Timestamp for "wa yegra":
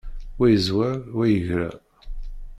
1.17-1.69